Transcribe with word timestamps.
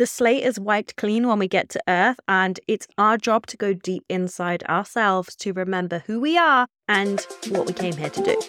The 0.00 0.06
slate 0.06 0.44
is 0.44 0.58
wiped 0.58 0.96
clean 0.96 1.28
when 1.28 1.38
we 1.38 1.46
get 1.46 1.68
to 1.68 1.82
Earth, 1.86 2.18
and 2.26 2.58
it's 2.66 2.88
our 2.96 3.18
job 3.18 3.46
to 3.48 3.58
go 3.58 3.74
deep 3.74 4.02
inside 4.08 4.62
ourselves 4.62 5.36
to 5.36 5.52
remember 5.52 6.02
who 6.06 6.18
we 6.18 6.38
are 6.38 6.68
and 6.88 7.20
what 7.50 7.66
we 7.66 7.74
came 7.74 7.94
here 7.94 8.08
to 8.08 8.22
do. 8.22 8.40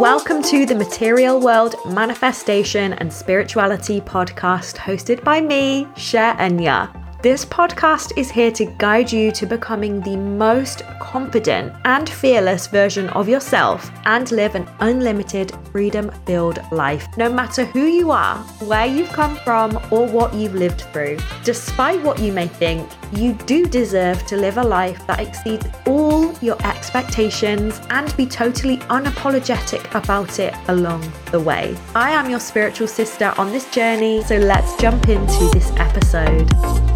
Welcome 0.00 0.42
to 0.44 0.64
the 0.64 0.74
Material 0.74 1.38
World 1.38 1.74
Manifestation 1.90 2.94
and 2.94 3.12
Spirituality 3.12 4.00
podcast, 4.00 4.76
hosted 4.76 5.22
by 5.22 5.42
me, 5.42 5.84
Cherenya. 5.94 7.03
This 7.24 7.46
podcast 7.46 8.12
is 8.18 8.30
here 8.30 8.50
to 8.50 8.66
guide 8.66 9.10
you 9.10 9.32
to 9.32 9.46
becoming 9.46 10.02
the 10.02 10.14
most 10.14 10.82
confident 11.00 11.72
and 11.86 12.06
fearless 12.06 12.66
version 12.66 13.08
of 13.08 13.30
yourself 13.30 13.90
and 14.04 14.30
live 14.30 14.54
an 14.54 14.68
unlimited, 14.80 15.50
freedom 15.72 16.10
filled 16.26 16.60
life, 16.70 17.08
no 17.16 17.32
matter 17.32 17.64
who 17.64 17.86
you 17.86 18.10
are, 18.10 18.36
where 18.66 18.84
you've 18.84 19.08
come 19.08 19.36
from, 19.36 19.74
or 19.90 20.06
what 20.06 20.34
you've 20.34 20.54
lived 20.54 20.82
through. 20.92 21.16
Despite 21.44 22.02
what 22.02 22.18
you 22.18 22.30
may 22.30 22.46
think, 22.46 22.86
you 23.14 23.32
do 23.46 23.64
deserve 23.64 24.26
to 24.26 24.36
live 24.36 24.58
a 24.58 24.62
life 24.62 25.06
that 25.06 25.20
exceeds 25.20 25.66
all 25.86 26.30
your 26.42 26.62
expectations 26.66 27.80
and 27.88 28.14
be 28.18 28.26
totally 28.26 28.76
unapologetic 28.90 29.82
about 29.94 30.38
it 30.40 30.52
along 30.68 31.10
the 31.30 31.40
way. 31.40 31.74
I 31.94 32.10
am 32.10 32.28
your 32.28 32.40
spiritual 32.40 32.86
sister 32.86 33.32
on 33.38 33.50
this 33.50 33.70
journey, 33.70 34.22
so 34.24 34.36
let's 34.36 34.76
jump 34.76 35.08
into 35.08 35.48
this 35.54 35.70
episode. 35.78 36.93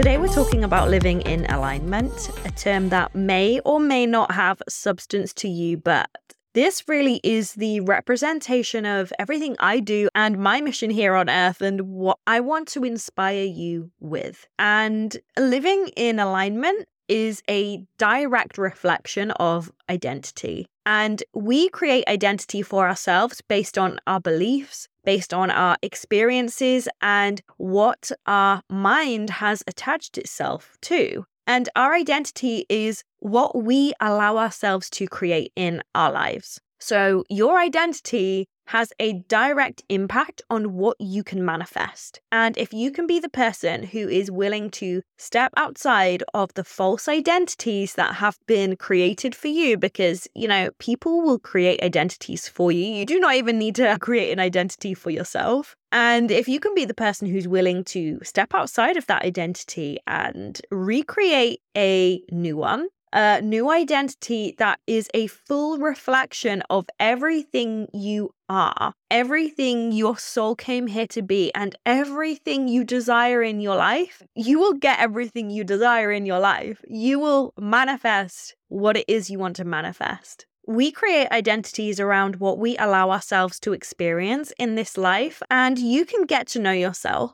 Today, 0.00 0.16
we're 0.16 0.28
talking 0.28 0.64
about 0.64 0.88
living 0.88 1.20
in 1.20 1.44
alignment, 1.50 2.30
a 2.46 2.50
term 2.52 2.88
that 2.88 3.14
may 3.14 3.60
or 3.66 3.78
may 3.78 4.06
not 4.06 4.32
have 4.32 4.62
substance 4.66 5.34
to 5.34 5.46
you, 5.46 5.76
but 5.76 6.08
this 6.54 6.88
really 6.88 7.20
is 7.22 7.52
the 7.52 7.80
representation 7.80 8.86
of 8.86 9.12
everything 9.18 9.56
I 9.58 9.78
do 9.80 10.08
and 10.14 10.38
my 10.38 10.62
mission 10.62 10.88
here 10.88 11.14
on 11.16 11.28
earth 11.28 11.60
and 11.60 11.82
what 11.82 12.16
I 12.26 12.40
want 12.40 12.68
to 12.68 12.82
inspire 12.82 13.44
you 13.44 13.90
with. 14.00 14.48
And 14.58 15.14
living 15.38 15.90
in 15.98 16.18
alignment 16.18 16.88
is 17.06 17.42
a 17.50 17.84
direct 17.98 18.56
reflection 18.56 19.32
of 19.32 19.70
identity. 19.90 20.64
And 20.86 21.22
we 21.34 21.68
create 21.68 22.08
identity 22.08 22.62
for 22.62 22.88
ourselves 22.88 23.42
based 23.42 23.76
on 23.76 24.00
our 24.06 24.18
beliefs, 24.18 24.88
based 25.10 25.34
on 25.34 25.50
our 25.50 25.76
experiences, 25.82 26.88
and 27.02 27.42
what 27.56 28.12
our 28.26 28.62
mind 28.70 29.28
has 29.28 29.60
attached 29.66 30.16
itself 30.16 30.78
to. 30.80 31.24
And 31.48 31.68
our 31.74 31.94
identity 31.94 32.64
is 32.68 33.02
what 33.18 33.60
we 33.60 33.92
allow 34.00 34.36
ourselves 34.38 34.88
to 34.90 35.08
create 35.08 35.50
in 35.56 35.82
our 35.96 36.12
lives. 36.12 36.60
So, 36.78 37.24
your 37.28 37.58
identity 37.58 38.46
has 38.70 38.92
a 39.00 39.14
direct 39.26 39.82
impact 39.88 40.40
on 40.48 40.74
what 40.74 40.96
you 41.00 41.24
can 41.24 41.44
manifest. 41.44 42.20
And 42.30 42.56
if 42.56 42.72
you 42.72 42.92
can 42.92 43.04
be 43.04 43.18
the 43.18 43.28
person 43.28 43.82
who 43.82 44.08
is 44.08 44.30
willing 44.30 44.70
to 44.82 45.02
step 45.18 45.52
outside 45.56 46.22
of 46.34 46.54
the 46.54 46.62
false 46.62 47.08
identities 47.08 47.94
that 47.94 48.14
have 48.14 48.38
been 48.46 48.76
created 48.76 49.34
for 49.34 49.48
you, 49.48 49.76
because, 49.76 50.28
you 50.36 50.46
know, 50.46 50.70
people 50.78 51.20
will 51.20 51.40
create 51.40 51.82
identities 51.82 52.48
for 52.48 52.70
you. 52.70 52.84
You 52.84 53.04
do 53.04 53.18
not 53.18 53.34
even 53.34 53.58
need 53.58 53.74
to 53.74 53.98
create 54.00 54.30
an 54.30 54.38
identity 54.38 54.94
for 54.94 55.10
yourself. 55.10 55.74
And 55.90 56.30
if 56.30 56.46
you 56.46 56.60
can 56.60 56.72
be 56.72 56.84
the 56.84 56.94
person 56.94 57.26
who's 57.26 57.48
willing 57.48 57.82
to 57.86 58.20
step 58.22 58.54
outside 58.54 58.96
of 58.96 59.06
that 59.06 59.24
identity 59.24 59.98
and 60.06 60.60
recreate 60.70 61.60
a 61.76 62.22
new 62.30 62.56
one, 62.56 62.86
a 63.12 63.40
new 63.42 63.70
identity 63.70 64.54
that 64.58 64.78
is 64.86 65.08
a 65.14 65.26
full 65.26 65.78
reflection 65.78 66.62
of 66.70 66.86
everything 66.98 67.88
you 67.92 68.34
are, 68.48 68.94
everything 69.10 69.92
your 69.92 70.16
soul 70.16 70.54
came 70.54 70.86
here 70.86 71.06
to 71.08 71.22
be, 71.22 71.52
and 71.54 71.76
everything 71.84 72.68
you 72.68 72.84
desire 72.84 73.42
in 73.42 73.60
your 73.60 73.76
life, 73.76 74.22
you 74.34 74.58
will 74.58 74.74
get 74.74 75.00
everything 75.00 75.50
you 75.50 75.64
desire 75.64 76.12
in 76.12 76.26
your 76.26 76.40
life. 76.40 76.82
You 76.86 77.18
will 77.18 77.52
manifest 77.58 78.54
what 78.68 78.96
it 78.96 79.04
is 79.08 79.30
you 79.30 79.38
want 79.38 79.56
to 79.56 79.64
manifest. 79.64 80.46
We 80.66 80.92
create 80.92 81.30
identities 81.32 81.98
around 81.98 82.36
what 82.36 82.58
we 82.58 82.76
allow 82.76 83.10
ourselves 83.10 83.58
to 83.60 83.72
experience 83.72 84.52
in 84.58 84.74
this 84.74 84.96
life, 84.96 85.42
and 85.50 85.78
you 85.78 86.04
can 86.04 86.26
get 86.26 86.46
to 86.48 86.60
know 86.60 86.72
yourself 86.72 87.32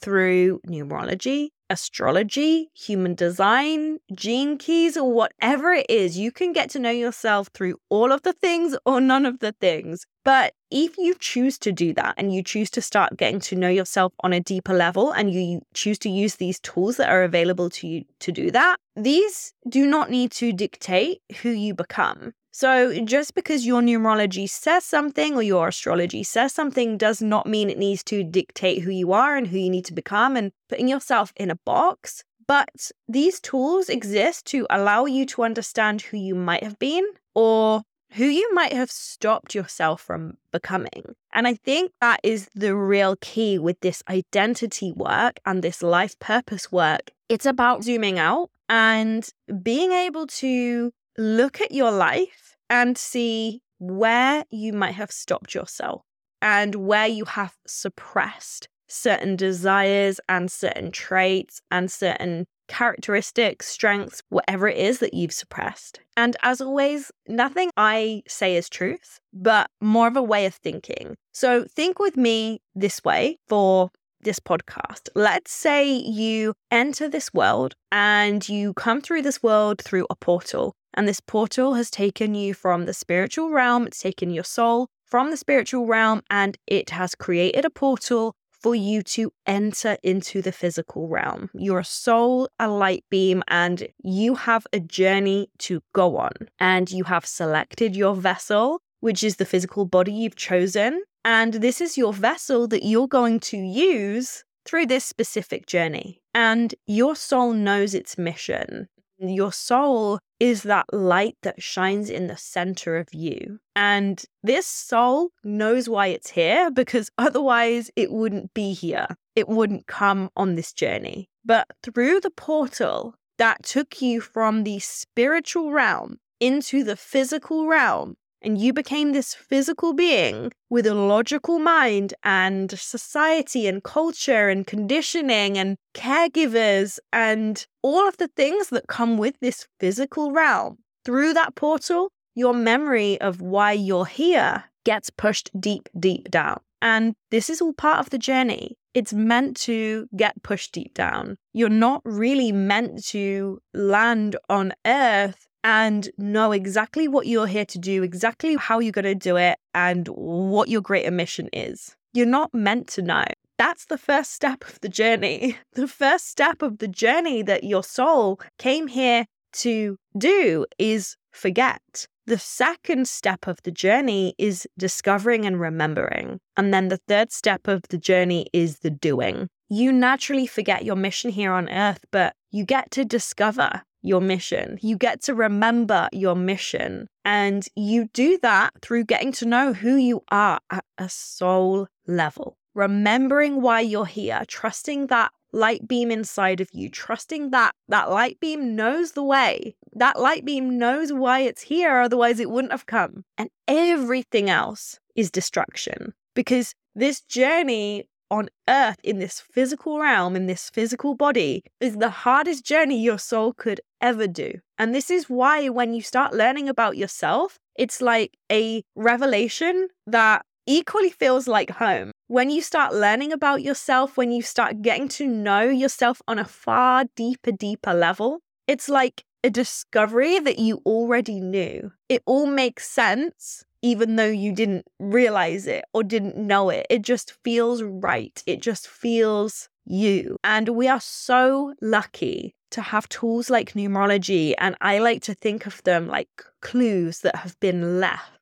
through 0.00 0.60
numerology, 0.66 1.48
astrology, 1.70 2.70
human 2.74 3.14
design, 3.14 3.98
gene 4.14 4.58
keys, 4.58 4.96
or 4.96 5.12
whatever 5.12 5.72
it 5.72 5.86
is. 5.88 6.18
You 6.18 6.32
can 6.32 6.52
get 6.52 6.70
to 6.70 6.78
know 6.78 6.90
yourself 6.90 7.48
through 7.54 7.76
all 7.88 8.12
of 8.12 8.22
the 8.22 8.32
things 8.32 8.76
or 8.84 9.00
none 9.00 9.26
of 9.26 9.40
the 9.40 9.52
things. 9.52 10.06
But 10.24 10.52
if 10.70 10.98
you 10.98 11.14
choose 11.18 11.58
to 11.58 11.72
do 11.72 11.94
that 11.94 12.14
and 12.18 12.34
you 12.34 12.42
choose 12.42 12.70
to 12.70 12.82
start 12.82 13.16
getting 13.16 13.40
to 13.40 13.56
know 13.56 13.70
yourself 13.70 14.12
on 14.20 14.32
a 14.32 14.40
deeper 14.40 14.74
level 14.74 15.12
and 15.12 15.32
you 15.32 15.62
choose 15.72 15.98
to 16.00 16.10
use 16.10 16.36
these 16.36 16.60
tools 16.60 16.98
that 16.98 17.08
are 17.08 17.22
available 17.22 17.70
to 17.70 17.86
you 17.86 18.04
to 18.20 18.32
do 18.32 18.50
that, 18.50 18.76
these 18.94 19.54
do 19.68 19.86
not 19.86 20.10
need 20.10 20.30
to 20.32 20.52
dictate 20.52 21.22
who 21.42 21.50
you 21.50 21.74
become. 21.74 22.34
So, 22.58 23.04
just 23.04 23.36
because 23.36 23.64
your 23.64 23.82
numerology 23.82 24.50
says 24.50 24.84
something 24.84 25.36
or 25.36 25.44
your 25.44 25.68
astrology 25.68 26.24
says 26.24 26.52
something 26.52 26.96
does 26.98 27.22
not 27.22 27.46
mean 27.46 27.70
it 27.70 27.78
needs 27.78 28.02
to 28.10 28.24
dictate 28.24 28.82
who 28.82 28.90
you 28.90 29.12
are 29.12 29.36
and 29.36 29.46
who 29.46 29.58
you 29.58 29.70
need 29.70 29.84
to 29.84 29.92
become 29.92 30.36
and 30.36 30.50
putting 30.68 30.88
yourself 30.88 31.32
in 31.36 31.52
a 31.52 31.60
box. 31.64 32.24
But 32.48 32.90
these 33.06 33.38
tools 33.38 33.88
exist 33.88 34.44
to 34.46 34.66
allow 34.70 35.04
you 35.04 35.24
to 35.26 35.44
understand 35.44 36.02
who 36.02 36.16
you 36.16 36.34
might 36.34 36.64
have 36.64 36.80
been 36.80 37.06
or 37.32 37.82
who 38.14 38.24
you 38.24 38.52
might 38.52 38.72
have 38.72 38.90
stopped 38.90 39.54
yourself 39.54 40.00
from 40.00 40.36
becoming. 40.50 41.14
And 41.32 41.46
I 41.46 41.54
think 41.54 41.92
that 42.00 42.18
is 42.24 42.48
the 42.56 42.74
real 42.74 43.14
key 43.20 43.60
with 43.60 43.78
this 43.82 44.02
identity 44.10 44.92
work 44.96 45.38
and 45.46 45.62
this 45.62 45.80
life 45.80 46.18
purpose 46.18 46.72
work. 46.72 47.12
It's 47.28 47.46
about 47.46 47.84
zooming 47.84 48.18
out 48.18 48.50
and 48.68 49.28
being 49.62 49.92
able 49.92 50.26
to 50.42 50.90
look 51.18 51.60
at 51.60 51.72
your 51.72 51.90
life 51.90 52.47
and 52.70 52.96
see 52.98 53.60
where 53.78 54.44
you 54.50 54.72
might 54.72 54.94
have 54.94 55.10
stopped 55.10 55.54
yourself 55.54 56.02
and 56.42 56.74
where 56.74 57.06
you 57.06 57.24
have 57.24 57.54
suppressed 57.66 58.68
certain 58.88 59.36
desires 59.36 60.20
and 60.28 60.50
certain 60.50 60.90
traits 60.90 61.60
and 61.70 61.90
certain 61.90 62.46
characteristics, 62.68 63.66
strengths, 63.66 64.22
whatever 64.28 64.68
it 64.68 64.76
is 64.76 64.98
that 64.98 65.14
you've 65.14 65.32
suppressed. 65.32 66.00
And 66.16 66.36
as 66.42 66.60
always, 66.60 67.10
nothing 67.26 67.70
I 67.76 68.22
say 68.28 68.56
is 68.56 68.68
truth, 68.68 69.20
but 69.32 69.70
more 69.80 70.06
of 70.06 70.16
a 70.16 70.22
way 70.22 70.46
of 70.46 70.54
thinking. 70.54 71.16
So 71.32 71.64
think 71.64 71.98
with 71.98 72.16
me 72.16 72.60
this 72.74 73.02
way 73.04 73.38
for 73.48 73.90
this 74.20 74.38
podcast. 74.38 75.08
Let's 75.14 75.52
say 75.52 75.90
you 75.90 76.54
enter 76.70 77.08
this 77.08 77.32
world 77.32 77.74
and 77.92 78.46
you 78.48 78.74
come 78.74 79.00
through 79.00 79.22
this 79.22 79.42
world 79.42 79.80
through 79.80 80.06
a 80.10 80.16
portal. 80.16 80.74
And 80.98 81.06
this 81.06 81.20
portal 81.20 81.74
has 81.74 81.92
taken 81.92 82.34
you 82.34 82.54
from 82.54 82.84
the 82.84 82.92
spiritual 82.92 83.50
realm, 83.50 83.86
it's 83.86 84.00
taken 84.00 84.30
your 84.30 84.42
soul 84.42 84.88
from 85.06 85.30
the 85.30 85.36
spiritual 85.36 85.86
realm, 85.86 86.22
and 86.28 86.58
it 86.66 86.90
has 86.90 87.14
created 87.14 87.64
a 87.64 87.70
portal 87.70 88.34
for 88.50 88.74
you 88.74 89.02
to 89.02 89.30
enter 89.46 89.96
into 90.02 90.42
the 90.42 90.50
physical 90.50 91.06
realm. 91.06 91.50
You're 91.54 91.78
a 91.78 91.84
soul, 91.84 92.48
a 92.58 92.66
light 92.66 93.04
beam, 93.10 93.44
and 93.46 93.86
you 94.02 94.34
have 94.34 94.66
a 94.72 94.80
journey 94.80 95.48
to 95.58 95.80
go 95.92 96.16
on. 96.16 96.32
And 96.58 96.90
you 96.90 97.04
have 97.04 97.24
selected 97.24 97.94
your 97.94 98.16
vessel, 98.16 98.80
which 98.98 99.22
is 99.22 99.36
the 99.36 99.46
physical 99.46 99.84
body 99.84 100.12
you've 100.12 100.34
chosen. 100.34 101.04
And 101.24 101.54
this 101.54 101.80
is 101.80 101.96
your 101.96 102.12
vessel 102.12 102.66
that 102.66 102.84
you're 102.84 103.06
going 103.06 103.38
to 103.40 103.56
use 103.56 104.42
through 104.64 104.86
this 104.86 105.04
specific 105.04 105.66
journey. 105.66 106.20
And 106.34 106.74
your 106.88 107.14
soul 107.14 107.52
knows 107.52 107.94
its 107.94 108.18
mission. 108.18 108.88
Your 109.20 109.52
soul 109.52 110.18
is 110.40 110.62
that 110.64 110.86
light 110.92 111.36
that 111.42 111.62
shines 111.62 112.10
in 112.10 112.26
the 112.26 112.36
center 112.36 112.96
of 112.96 113.08
you. 113.12 113.58
And 113.74 114.22
this 114.42 114.66
soul 114.66 115.30
knows 115.42 115.88
why 115.88 116.08
it's 116.08 116.30
here 116.30 116.70
because 116.70 117.10
otherwise 117.18 117.90
it 117.96 118.12
wouldn't 118.12 118.54
be 118.54 118.72
here. 118.72 119.08
It 119.34 119.48
wouldn't 119.48 119.86
come 119.86 120.30
on 120.36 120.54
this 120.54 120.72
journey. 120.72 121.28
But 121.44 121.68
through 121.82 122.20
the 122.20 122.30
portal 122.30 123.14
that 123.38 123.62
took 123.62 124.02
you 124.02 124.20
from 124.20 124.64
the 124.64 124.80
spiritual 124.80 125.70
realm 125.70 126.18
into 126.40 126.84
the 126.84 126.96
physical 126.96 127.66
realm, 127.66 128.16
and 128.42 128.58
you 128.58 128.72
became 128.72 129.12
this 129.12 129.34
physical 129.34 129.92
being 129.92 130.52
with 130.70 130.86
a 130.86 130.94
logical 130.94 131.58
mind 131.58 132.14
and 132.22 132.70
society 132.78 133.66
and 133.66 133.82
culture 133.82 134.48
and 134.48 134.66
conditioning 134.66 135.58
and 135.58 135.76
caregivers 135.94 136.98
and 137.12 137.66
all 137.82 138.06
of 138.06 138.16
the 138.18 138.28
things 138.28 138.68
that 138.68 138.86
come 138.86 139.18
with 139.18 139.34
this 139.40 139.66
physical 139.80 140.32
realm. 140.32 140.78
Through 141.04 141.34
that 141.34 141.54
portal, 141.54 142.10
your 142.34 142.54
memory 142.54 143.20
of 143.20 143.40
why 143.40 143.72
you're 143.72 144.06
here 144.06 144.64
gets 144.84 145.10
pushed 145.10 145.50
deep, 145.58 145.88
deep 145.98 146.30
down. 146.30 146.60
And 146.80 147.14
this 147.30 147.50
is 147.50 147.60
all 147.60 147.72
part 147.72 147.98
of 147.98 148.10
the 148.10 148.18
journey. 148.18 148.76
It's 148.94 149.12
meant 149.12 149.56
to 149.58 150.08
get 150.16 150.42
pushed 150.42 150.72
deep 150.72 150.94
down. 150.94 151.36
You're 151.52 151.68
not 151.68 152.00
really 152.04 152.52
meant 152.52 153.04
to 153.08 153.60
land 153.74 154.36
on 154.48 154.72
earth 154.86 155.46
and 155.68 156.08
know 156.16 156.50
exactly 156.52 157.08
what 157.08 157.26
you're 157.26 157.46
here 157.46 157.66
to 157.66 157.78
do, 157.78 158.02
exactly 158.02 158.56
how 158.56 158.78
you're 158.78 158.90
going 158.90 159.04
to 159.04 159.14
do 159.14 159.36
it, 159.36 159.58
and 159.74 160.08
what 160.08 160.70
your 160.70 160.80
greater 160.80 161.10
mission 161.10 161.50
is. 161.52 161.94
You're 162.14 162.24
not 162.24 162.54
meant 162.54 162.88
to 162.88 163.02
know. 163.02 163.26
That's 163.58 163.84
the 163.84 163.98
first 163.98 164.32
step 164.32 164.64
of 164.66 164.80
the 164.80 164.88
journey. 164.88 165.58
The 165.74 165.86
first 165.86 166.30
step 166.30 166.62
of 166.62 166.78
the 166.78 166.88
journey 166.88 167.42
that 167.42 167.64
your 167.64 167.84
soul 167.84 168.40
came 168.58 168.86
here 168.86 169.26
to 169.64 169.98
do 170.16 170.64
is 170.78 171.16
forget. 171.32 172.06
The 172.26 172.38
second 172.38 173.06
step 173.06 173.46
of 173.46 173.58
the 173.64 173.70
journey 173.70 174.34
is 174.38 174.66
discovering 174.78 175.44
and 175.44 175.60
remembering. 175.60 176.40
And 176.56 176.72
then 176.72 176.88
the 176.88 177.00
third 177.08 177.30
step 177.30 177.68
of 177.68 177.82
the 177.90 177.98
journey 177.98 178.46
is 178.54 178.78
the 178.78 178.90
doing. 178.90 179.48
You 179.68 179.92
naturally 179.92 180.46
forget 180.46 180.86
your 180.86 180.96
mission 180.96 181.30
here 181.30 181.52
on 181.52 181.68
earth, 181.68 182.00
but 182.10 182.32
you 182.50 182.64
get 182.64 182.90
to 182.92 183.04
discover 183.04 183.82
your 184.02 184.20
mission. 184.20 184.78
You 184.80 184.96
get 184.96 185.22
to 185.22 185.34
remember 185.34 186.08
your 186.12 186.36
mission. 186.36 187.08
And 187.24 187.66
you 187.76 188.08
do 188.12 188.38
that 188.42 188.72
through 188.80 189.04
getting 189.04 189.32
to 189.32 189.46
know 189.46 189.72
who 189.72 189.96
you 189.96 190.22
are 190.30 190.60
at 190.70 190.84
a 190.96 191.08
soul 191.08 191.88
level. 192.06 192.56
Remembering 192.74 193.60
why 193.60 193.80
you're 193.80 194.06
here, 194.06 194.44
trusting 194.46 195.08
that 195.08 195.32
light 195.52 195.88
beam 195.88 196.10
inside 196.10 196.60
of 196.60 196.68
you, 196.72 196.88
trusting 196.88 197.50
that 197.50 197.74
that 197.88 198.10
light 198.10 198.38
beam 198.40 198.76
knows 198.76 199.12
the 199.12 199.22
way. 199.22 199.76
That 199.92 200.18
light 200.18 200.44
beam 200.44 200.78
knows 200.78 201.12
why 201.12 201.40
it's 201.40 201.62
here, 201.62 202.00
otherwise, 202.00 202.38
it 202.38 202.50
wouldn't 202.50 202.72
have 202.72 202.86
come. 202.86 203.24
And 203.36 203.50
everything 203.66 204.48
else 204.48 204.98
is 205.16 205.30
distraction 205.30 206.12
because 206.34 206.74
this 206.94 207.20
journey 207.22 208.08
on 208.30 208.48
earth 208.68 208.98
in 209.02 209.18
this 209.18 209.40
physical 209.40 209.98
realm, 209.98 210.36
in 210.36 210.46
this 210.46 210.70
physical 210.70 211.14
body, 211.14 211.64
is 211.80 211.96
the 211.96 212.10
hardest 212.10 212.64
journey 212.64 213.00
your 213.00 213.18
soul 213.18 213.52
could 213.52 213.80
ever 214.00 214.26
do. 214.26 214.52
And 214.78 214.94
this 214.94 215.10
is 215.10 215.28
why 215.28 215.68
when 215.68 215.92
you 215.94 216.02
start 216.02 216.34
learning 216.34 216.68
about 216.68 216.96
yourself, 216.96 217.58
it's 217.76 218.00
like 218.00 218.36
a 218.50 218.82
revelation 218.96 219.88
that 220.06 220.44
equally 220.66 221.10
feels 221.10 221.48
like 221.48 221.70
home. 221.70 222.12
When 222.26 222.50
you 222.50 222.60
start 222.60 222.94
learning 222.94 223.32
about 223.32 223.62
yourself, 223.62 224.16
when 224.16 224.30
you 224.30 224.42
start 224.42 224.82
getting 224.82 225.08
to 225.08 225.26
know 225.26 225.62
yourself 225.62 226.20
on 226.28 226.38
a 226.38 226.44
far 226.44 227.06
deeper, 227.16 227.52
deeper 227.52 227.94
level, 227.94 228.40
it's 228.66 228.88
like 228.88 229.24
a 229.42 229.50
discovery 229.50 230.38
that 230.38 230.58
you 230.58 230.82
already 230.84 231.40
knew. 231.40 231.92
It 232.08 232.22
all 232.26 232.46
makes 232.46 232.86
sense 232.88 233.64
even 233.82 234.16
though 234.16 234.26
you 234.28 234.52
didn't 234.52 234.86
realize 234.98 235.66
it 235.66 235.84
or 235.92 236.02
didn't 236.02 236.36
know 236.36 236.70
it. 236.70 236.86
It 236.90 237.02
just 237.02 237.32
feels 237.44 237.82
right. 237.82 238.42
It 238.46 238.60
just 238.60 238.88
feels 238.88 239.68
you. 239.84 240.36
And 240.44 240.70
we 240.70 240.88
are 240.88 241.00
so 241.00 241.74
lucky 241.80 242.54
to 242.70 242.82
have 242.82 243.08
tools 243.08 243.50
like 243.50 243.72
numerology. 243.72 244.54
And 244.58 244.76
I 244.80 244.98
like 244.98 245.22
to 245.22 245.34
think 245.34 245.66
of 245.66 245.82
them 245.84 246.06
like 246.06 246.28
clues 246.60 247.20
that 247.20 247.36
have 247.36 247.58
been 247.60 248.00
left 248.00 248.32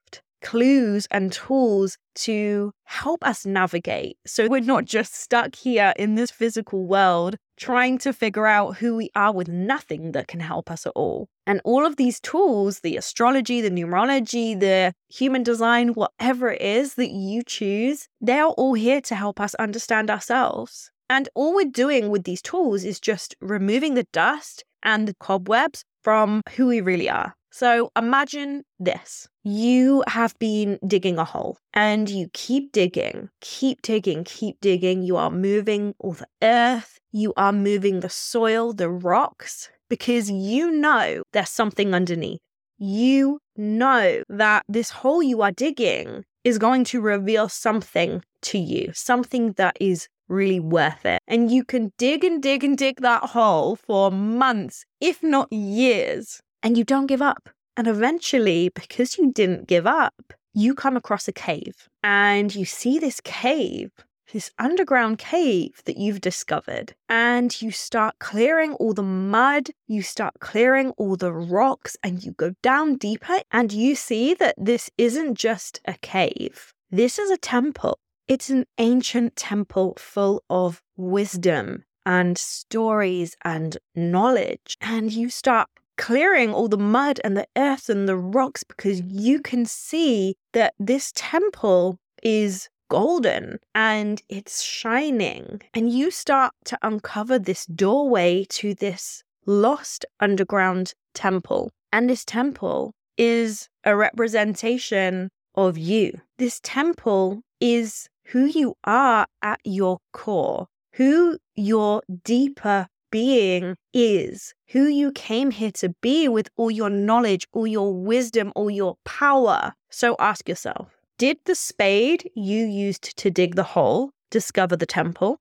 clues 0.42 1.08
and 1.10 1.32
tools 1.32 1.98
to 2.14 2.72
help 2.84 3.24
us 3.24 3.44
navigate. 3.44 4.16
So 4.26 4.46
we're 4.48 4.60
not 4.60 4.84
just 4.84 5.14
stuck 5.14 5.56
here 5.56 5.92
in 5.96 6.14
this 6.14 6.30
physical 6.30 6.86
world 6.86 7.36
trying 7.56 7.98
to 7.98 8.12
figure 8.12 8.46
out 8.46 8.76
who 8.76 8.96
we 8.96 9.10
are 9.14 9.32
with 9.32 9.48
nothing 9.48 10.12
that 10.12 10.28
can 10.28 10.40
help 10.40 10.70
us 10.70 10.86
at 10.86 10.92
all. 10.94 11.28
And 11.46 11.60
all 11.64 11.86
of 11.86 11.96
these 11.96 12.20
tools, 12.20 12.80
the 12.80 12.96
astrology, 12.96 13.60
the 13.60 13.70
numerology, 13.70 14.58
the 14.58 14.92
human 15.08 15.42
design, 15.42 15.88
whatever 15.88 16.50
it 16.50 16.60
is 16.60 16.94
that 16.94 17.10
you 17.10 17.42
choose, 17.42 18.08
they 18.20 18.38
are 18.38 18.50
all 18.50 18.74
here 18.74 19.00
to 19.02 19.14
help 19.14 19.40
us 19.40 19.54
understand 19.56 20.10
ourselves. 20.10 20.90
And 21.08 21.28
all 21.34 21.54
we're 21.54 21.66
doing 21.66 22.10
with 22.10 22.24
these 22.24 22.42
tools 22.42 22.84
is 22.84 22.98
just 22.98 23.36
removing 23.40 23.94
the 23.94 24.06
dust 24.12 24.64
and 24.82 25.06
the 25.06 25.14
cobwebs 25.14 25.84
from 26.06 26.40
who 26.54 26.68
we 26.68 26.80
really 26.80 27.10
are. 27.10 27.34
So 27.50 27.90
imagine 27.96 28.62
this 28.78 29.26
you 29.42 30.04
have 30.06 30.38
been 30.38 30.78
digging 30.86 31.18
a 31.18 31.24
hole 31.24 31.58
and 31.74 32.08
you 32.08 32.28
keep 32.32 32.70
digging, 32.70 33.28
keep 33.40 33.82
digging, 33.82 34.22
keep 34.22 34.60
digging. 34.60 35.02
You 35.02 35.16
are 35.16 35.32
moving 35.32 35.94
all 35.98 36.12
the 36.12 36.28
earth, 36.42 37.00
you 37.10 37.32
are 37.36 37.52
moving 37.52 38.00
the 38.00 38.08
soil, 38.08 38.72
the 38.72 38.88
rocks, 38.88 39.68
because 39.88 40.30
you 40.30 40.70
know 40.70 41.24
there's 41.32 41.50
something 41.50 41.92
underneath. 41.92 42.38
You 42.78 43.40
know 43.56 44.22
that 44.28 44.62
this 44.68 44.90
hole 44.90 45.24
you 45.24 45.42
are 45.42 45.50
digging 45.50 46.22
is 46.44 46.56
going 46.56 46.84
to 46.84 47.00
reveal 47.00 47.48
something 47.48 48.22
to 48.42 48.58
you, 48.58 48.92
something 48.94 49.54
that 49.54 49.76
is 49.80 50.06
really 50.28 50.60
worth 50.60 51.04
it. 51.04 51.20
And 51.26 51.50
you 51.50 51.64
can 51.64 51.92
dig 51.98 52.24
and 52.24 52.42
dig 52.42 52.64
and 52.64 52.76
dig 52.76 53.00
that 53.00 53.24
hole 53.24 53.76
for 53.76 54.10
months, 54.10 54.84
if 55.00 55.22
not 55.22 55.52
years, 55.52 56.40
and 56.62 56.76
you 56.76 56.84
don't 56.84 57.06
give 57.06 57.22
up. 57.22 57.48
And 57.76 57.86
eventually, 57.86 58.70
because 58.70 59.18
you 59.18 59.32
didn't 59.32 59.68
give 59.68 59.86
up, 59.86 60.14
you 60.54 60.74
come 60.74 60.96
across 60.96 61.28
a 61.28 61.32
cave 61.32 61.88
and 62.02 62.54
you 62.54 62.64
see 62.64 62.98
this 62.98 63.20
cave, 63.20 63.90
this 64.32 64.50
underground 64.58 65.18
cave 65.18 65.82
that 65.84 65.98
you've 65.98 66.22
discovered. 66.22 66.94
And 67.10 67.60
you 67.60 67.70
start 67.70 68.18
clearing 68.18 68.72
all 68.74 68.94
the 68.94 69.02
mud, 69.02 69.68
you 69.86 70.00
start 70.00 70.34
clearing 70.40 70.90
all 70.92 71.16
the 71.16 71.32
rocks, 71.32 71.96
and 72.02 72.24
you 72.24 72.32
go 72.32 72.54
down 72.62 72.96
deeper 72.96 73.40
and 73.52 73.72
you 73.72 73.94
see 73.94 74.32
that 74.34 74.54
this 74.56 74.90
isn't 74.96 75.34
just 75.34 75.80
a 75.84 75.94
cave, 76.00 76.72
this 76.90 77.18
is 77.18 77.30
a 77.30 77.36
temple. 77.36 77.98
It's 78.28 78.50
an 78.50 78.66
ancient 78.78 79.36
temple 79.36 79.94
full 80.00 80.42
of 80.50 80.82
wisdom 80.96 81.84
and 82.04 82.36
stories 82.36 83.36
and 83.44 83.78
knowledge. 83.94 84.76
And 84.80 85.12
you 85.12 85.30
start 85.30 85.68
clearing 85.96 86.52
all 86.52 86.66
the 86.66 86.76
mud 86.76 87.20
and 87.22 87.36
the 87.36 87.46
earth 87.56 87.88
and 87.88 88.08
the 88.08 88.16
rocks 88.16 88.64
because 88.64 89.00
you 89.02 89.40
can 89.40 89.64
see 89.64 90.34
that 90.54 90.74
this 90.78 91.12
temple 91.14 91.98
is 92.20 92.68
golden 92.88 93.60
and 93.76 94.20
it's 94.28 94.60
shining. 94.60 95.62
And 95.72 95.92
you 95.92 96.10
start 96.10 96.52
to 96.64 96.78
uncover 96.82 97.38
this 97.38 97.64
doorway 97.66 98.44
to 98.50 98.74
this 98.74 99.22
lost 99.46 100.04
underground 100.18 100.94
temple. 101.14 101.70
And 101.92 102.10
this 102.10 102.24
temple 102.24 102.92
is 103.16 103.68
a 103.84 103.96
representation 103.96 105.30
of 105.54 105.78
you. 105.78 106.20
This 106.38 106.60
temple 106.64 107.42
is 107.60 108.08
who 108.28 108.46
you 108.46 108.74
are 108.84 109.26
at 109.42 109.60
your 109.64 109.98
core, 110.12 110.66
who 110.92 111.38
your 111.54 112.02
deeper 112.24 112.88
being 113.10 113.62
mm. 113.62 113.76
is, 113.94 114.54
who 114.68 114.86
you 114.86 115.12
came 115.12 115.50
here 115.50 115.70
to 115.72 115.94
be 116.02 116.28
with 116.28 116.48
all 116.56 116.70
your 116.70 116.90
knowledge, 116.90 117.46
all 117.52 117.66
your 117.66 117.92
wisdom, 117.92 118.52
all 118.54 118.70
your 118.70 118.96
power. 119.04 119.72
So 119.90 120.16
ask 120.18 120.48
yourself 120.48 120.88
Did 121.18 121.38
the 121.44 121.54
spade 121.54 122.30
you 122.34 122.66
used 122.66 123.16
to 123.16 123.30
dig 123.30 123.54
the 123.54 123.62
hole 123.62 124.10
discover 124.30 124.76
the 124.76 124.86
temple? 124.86 125.38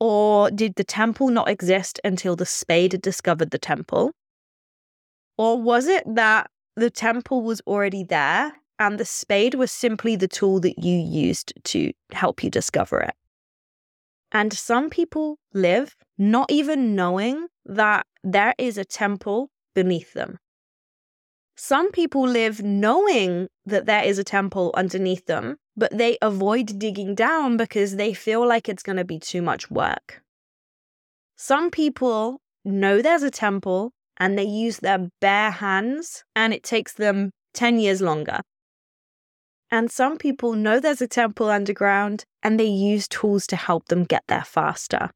Or 0.00 0.50
did 0.50 0.74
the 0.74 0.84
temple 0.84 1.28
not 1.28 1.48
exist 1.48 2.00
until 2.04 2.36
the 2.36 2.46
spade 2.46 3.00
discovered 3.00 3.50
the 3.50 3.58
temple? 3.58 4.12
Or 5.38 5.60
was 5.60 5.86
it 5.86 6.04
that 6.14 6.50
the 6.76 6.90
temple 6.90 7.42
was 7.42 7.60
already 7.66 8.04
there 8.04 8.52
and 8.78 8.98
the 8.98 9.04
spade 9.04 9.54
was 9.54 9.70
simply 9.70 10.16
the 10.16 10.28
tool 10.28 10.60
that 10.60 10.78
you 10.78 10.96
used 10.96 11.52
to 11.64 11.92
help 12.12 12.42
you 12.42 12.50
discover 12.50 13.00
it? 13.00 13.14
And 14.32 14.52
some 14.52 14.90
people 14.90 15.38
live 15.52 15.96
not 16.18 16.50
even 16.50 16.94
knowing 16.94 17.46
that 17.64 18.06
there 18.22 18.54
is 18.58 18.76
a 18.78 18.84
temple 18.84 19.50
beneath 19.74 20.12
them. 20.12 20.38
Some 21.56 21.92
people 21.92 22.26
live 22.26 22.62
knowing 22.62 23.48
that 23.64 23.86
there 23.86 24.02
is 24.02 24.18
a 24.18 24.24
temple 24.24 24.72
underneath 24.74 25.26
them, 25.26 25.56
but 25.76 25.96
they 25.96 26.18
avoid 26.20 26.78
digging 26.80 27.14
down 27.14 27.56
because 27.56 27.94
they 27.94 28.12
feel 28.12 28.46
like 28.46 28.68
it's 28.68 28.82
going 28.82 28.96
to 28.96 29.04
be 29.04 29.20
too 29.20 29.40
much 29.40 29.70
work. 29.70 30.22
Some 31.36 31.70
people 31.70 32.40
know 32.64 33.00
there's 33.00 33.22
a 33.22 33.30
temple 33.30 33.92
and 34.16 34.38
they 34.38 34.44
use 34.44 34.78
their 34.78 35.08
bare 35.20 35.50
hands, 35.50 36.24
and 36.36 36.54
it 36.54 36.62
takes 36.62 36.92
them 36.92 37.30
10 37.54 37.78
years 37.78 38.00
longer. 38.00 38.40
And 39.74 39.90
some 39.90 40.18
people 40.18 40.52
know 40.52 40.78
there's 40.78 41.02
a 41.02 41.08
temple 41.08 41.50
underground 41.50 42.24
and 42.44 42.60
they 42.60 42.64
use 42.64 43.08
tools 43.08 43.44
to 43.48 43.56
help 43.56 43.86
them 43.86 44.04
get 44.04 44.22
there 44.28 44.44
faster. 44.44 45.10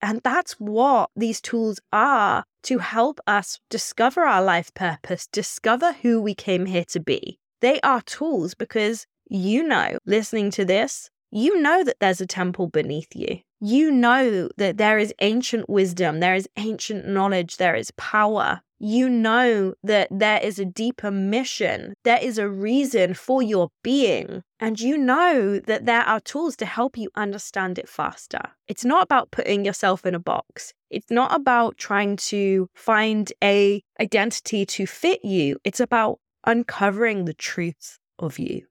And 0.00 0.20
that's 0.22 0.52
what 0.52 1.10
these 1.16 1.40
tools 1.40 1.80
are 1.92 2.44
to 2.62 2.78
help 2.78 3.18
us 3.26 3.58
discover 3.70 4.20
our 4.20 4.40
life 4.40 4.72
purpose, 4.74 5.26
discover 5.26 5.94
who 5.94 6.22
we 6.22 6.32
came 6.32 6.66
here 6.66 6.84
to 6.90 7.00
be. 7.00 7.40
They 7.60 7.80
are 7.80 8.02
tools 8.02 8.54
because 8.54 9.04
you 9.28 9.64
know, 9.64 9.98
listening 10.06 10.52
to 10.52 10.64
this, 10.64 11.10
you 11.32 11.60
know 11.60 11.82
that 11.82 11.96
there's 11.98 12.20
a 12.20 12.26
temple 12.26 12.68
beneath 12.68 13.16
you. 13.16 13.40
You 13.60 13.90
know 13.90 14.48
that 14.58 14.76
there 14.76 14.98
is 14.98 15.12
ancient 15.20 15.68
wisdom, 15.68 16.20
there 16.20 16.36
is 16.36 16.48
ancient 16.56 17.08
knowledge, 17.08 17.56
there 17.56 17.74
is 17.74 17.90
power. 17.96 18.60
You 18.82 19.08
know 19.08 19.74
that 19.84 20.08
there 20.10 20.40
is 20.42 20.58
a 20.58 20.64
deeper 20.64 21.12
mission, 21.12 21.94
there 22.02 22.18
is 22.20 22.36
a 22.36 22.48
reason 22.48 23.14
for 23.14 23.40
your 23.40 23.68
being, 23.84 24.42
and 24.58 24.80
you 24.80 24.98
know 24.98 25.60
that 25.60 25.86
there 25.86 26.02
are 26.02 26.18
tools 26.18 26.56
to 26.56 26.66
help 26.66 26.98
you 26.98 27.08
understand 27.14 27.78
it 27.78 27.88
faster. 27.88 28.40
It's 28.66 28.84
not 28.84 29.04
about 29.04 29.30
putting 29.30 29.64
yourself 29.64 30.04
in 30.04 30.16
a 30.16 30.18
box. 30.18 30.74
It's 30.90 31.12
not 31.12 31.32
about 31.32 31.76
trying 31.78 32.16
to 32.16 32.68
find 32.74 33.32
a 33.42 33.80
identity 34.00 34.66
to 34.66 34.86
fit 34.86 35.24
you. 35.24 35.58
It's 35.62 35.80
about 35.80 36.18
uncovering 36.44 37.24
the 37.24 37.34
truth 37.34 37.98
of 38.18 38.40
you. 38.40 38.66